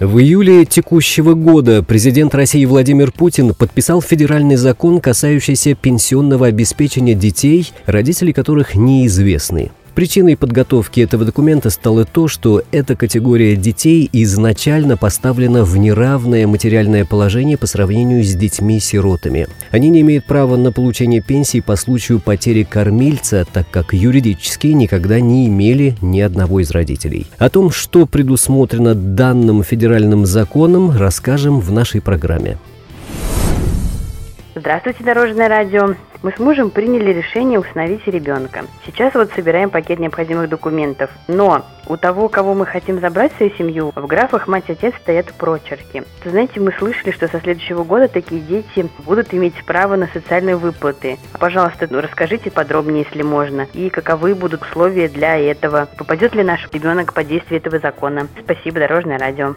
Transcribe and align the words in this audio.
В 0.00 0.18
июле 0.18 0.64
текущего 0.64 1.34
года 1.34 1.82
президент 1.82 2.34
России 2.34 2.64
Владимир 2.64 3.12
Путин 3.12 3.52
подписал 3.52 4.00
федеральный 4.00 4.56
закон, 4.56 4.98
касающийся 4.98 5.74
пенсионного 5.74 6.46
обеспечения 6.46 7.14
детей, 7.14 7.70
родители 7.84 8.32
которых 8.32 8.74
неизвестны. 8.74 9.72
Причиной 10.00 10.34
подготовки 10.34 11.00
этого 11.00 11.26
документа 11.26 11.68
стало 11.68 12.06
то, 12.06 12.26
что 12.26 12.62
эта 12.72 12.96
категория 12.96 13.54
детей 13.54 14.08
изначально 14.14 14.96
поставлена 14.96 15.62
в 15.62 15.76
неравное 15.76 16.46
материальное 16.46 17.04
положение 17.04 17.58
по 17.58 17.66
сравнению 17.66 18.24
с 18.24 18.34
детьми-сиротами. 18.34 19.46
Они 19.70 19.90
не 19.90 20.00
имеют 20.00 20.24
права 20.24 20.56
на 20.56 20.72
получение 20.72 21.20
пенсии 21.20 21.60
по 21.60 21.76
случаю 21.76 22.18
потери 22.18 22.62
кормильца, 22.62 23.46
так 23.52 23.70
как 23.70 23.92
юридически 23.92 24.68
никогда 24.68 25.20
не 25.20 25.48
имели 25.48 25.94
ни 26.00 26.22
одного 26.22 26.60
из 26.60 26.70
родителей. 26.70 27.26
О 27.36 27.50
том, 27.50 27.70
что 27.70 28.06
предусмотрено 28.06 28.94
данным 28.94 29.62
федеральным 29.62 30.24
законом, 30.24 30.96
расскажем 30.96 31.60
в 31.60 31.72
нашей 31.72 32.00
программе. 32.00 32.56
Здравствуйте, 34.56 35.04
Дорожное 35.04 35.48
радио. 35.48 35.94
Мы 36.22 36.32
с 36.32 36.38
мужем 36.40 36.70
приняли 36.70 37.12
решение 37.12 37.60
установить 37.60 38.04
ребенка. 38.08 38.64
Сейчас 38.84 39.14
вот 39.14 39.30
собираем 39.32 39.70
пакет 39.70 40.00
необходимых 40.00 40.48
документов. 40.48 41.08
Но 41.28 41.64
у 41.86 41.96
того, 41.96 42.28
кого 42.28 42.54
мы 42.54 42.66
хотим 42.66 42.98
забрать 42.98 43.32
свою 43.36 43.52
семью, 43.56 43.92
в 43.94 44.06
графах 44.08 44.48
мать 44.48 44.64
и 44.66 44.72
отец 44.72 44.92
стоят 45.00 45.32
прочерки. 45.34 46.02
Знаете, 46.24 46.58
мы 46.58 46.72
слышали, 46.72 47.12
что 47.12 47.28
со 47.28 47.38
следующего 47.38 47.84
года 47.84 48.08
такие 48.08 48.40
дети 48.40 48.88
будут 49.06 49.32
иметь 49.32 49.64
право 49.64 49.94
на 49.94 50.08
социальные 50.08 50.56
выплаты. 50.56 51.16
Пожалуйста, 51.38 51.86
ну, 51.88 52.00
расскажите 52.00 52.50
подробнее, 52.50 53.06
если 53.08 53.22
можно. 53.22 53.68
И 53.72 53.88
каковы 53.88 54.34
будут 54.34 54.62
условия 54.62 55.08
для 55.08 55.38
этого? 55.38 55.88
Попадет 55.96 56.34
ли 56.34 56.42
наш 56.42 56.68
ребенок 56.72 57.14
под 57.14 57.28
действие 57.28 57.58
этого 57.60 57.78
закона? 57.78 58.26
Спасибо, 58.44 58.80
Дорожное 58.80 59.18
радио. 59.18 59.54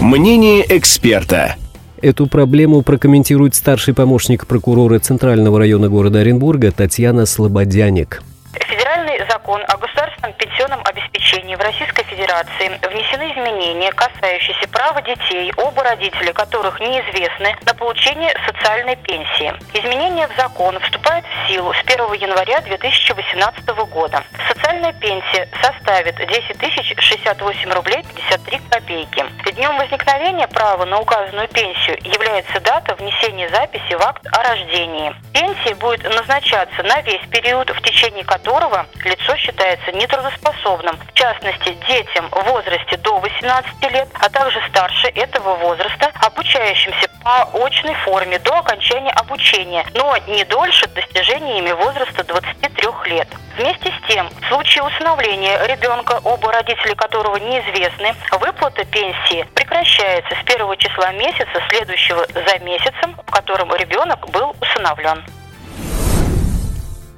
Мнение 0.00 0.64
эксперта. 0.76 1.56
Эту 2.00 2.28
проблему 2.28 2.82
прокомментирует 2.82 3.56
старший 3.56 3.92
помощник 3.92 4.46
прокурора 4.46 5.00
Центрального 5.00 5.58
района 5.58 5.88
города 5.88 6.20
Оренбурга 6.20 6.70
Татьяна 6.70 7.26
Слободяник. 7.26 8.22
Федеральный 8.54 9.18
закон 9.28 9.60
о 9.66 9.76
государственном 9.76 10.32
пенсионном 10.34 10.80
обеспечении 10.84 11.56
в 11.56 11.60
Российской 11.60 12.04
Федерации 12.04 12.70
внесены 12.86 13.32
изменения, 13.32 13.90
касающиеся 13.90 14.68
права 14.70 15.02
детей, 15.02 15.52
оба 15.56 15.82
родителя 15.82 16.32
которых 16.32 16.78
неизвестны, 16.78 17.56
на 17.66 17.74
получение 17.74 18.32
социальной 18.46 18.94
пенсии. 18.96 19.52
Изменения 19.74 20.28
в 20.28 20.36
закон 20.36 20.78
вступают 20.78 20.97
в 21.24 21.48
силу 21.48 21.72
с 21.72 21.80
1 21.84 22.12
января 22.14 22.60
2018 22.60 23.66
года. 23.90 24.22
Социальная 24.48 24.92
пенсия 24.92 25.48
составит 25.62 26.16
10 26.16 26.58
тысяч 26.58 26.94
68 26.98 27.72
рублей 27.72 28.04
53 28.14 28.60
копейки. 28.70 29.24
Днем 29.52 29.76
возникновения 29.76 30.46
права 30.46 30.84
на 30.84 31.00
указанную 31.00 31.48
пенсию 31.48 31.98
является 32.04 32.60
дата 32.60 32.94
внесения 32.94 33.48
записи 33.48 33.94
в 33.94 34.02
акт 34.02 34.24
о 34.32 34.42
рождении. 34.42 35.14
Пенсия 35.32 35.74
будет 35.74 36.04
назначаться 36.04 36.82
на 36.82 37.00
весь 37.02 37.26
период, 37.30 37.70
в 37.70 37.80
течение 37.82 38.24
которого 38.24 38.86
лицо 39.04 39.36
считается 39.36 39.90
нетрудоспособным, 39.92 40.96
в 40.96 41.12
частности, 41.14 41.76
детям 41.88 42.28
в 42.30 42.42
возрасте 42.44 42.96
до 42.98 43.18
18 43.18 43.92
лет, 43.92 44.08
а 44.14 44.28
также 44.28 44.60
старше 44.68 45.08
этого 45.08 45.56
возраста, 45.56 46.12
обучающимся 46.20 47.07
по 47.28 47.66
очной 47.66 47.94
форме 48.06 48.38
до 48.38 48.58
окончания 48.58 49.10
обучения, 49.10 49.84
но 49.94 50.16
не 50.28 50.44
дольше 50.46 50.88
достижения 50.94 51.58
ими 51.58 51.72
возраста 51.72 52.24
23 52.24 53.14
лет. 53.14 53.28
Вместе 53.58 53.92
с 53.92 54.08
тем, 54.10 54.28
в 54.30 54.48
случае 54.48 54.84
усыновления 54.84 55.58
ребенка, 55.66 56.20
оба 56.24 56.52
родителя 56.52 56.94
которого 56.94 57.36
неизвестны, 57.36 58.14
выплата 58.40 58.82
пенсии 58.86 59.44
прекращается 59.54 60.34
с 60.40 60.44
первого 60.46 60.74
числа 60.78 61.12
месяца, 61.12 61.52
следующего 61.68 62.26
за 62.32 62.64
месяцем, 62.64 63.14
в 63.26 63.30
котором 63.30 63.74
ребенок 63.74 64.26
был 64.30 64.56
усыновлен. 64.62 65.22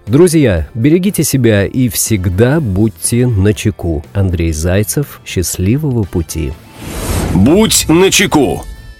Друзья, 0.06 0.66
берегите 0.74 1.22
себя 1.22 1.66
и 1.66 1.88
всегда 1.88 2.58
будьте 2.58 3.28
начеку. 3.28 4.04
Андрей 4.12 4.50
Зайцев. 4.50 5.20
Счастливого 5.24 6.02
пути. 6.02 6.52
Будь 7.32 7.88
начеку. 7.88 8.64